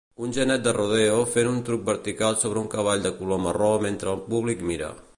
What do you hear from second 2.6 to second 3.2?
un cavall de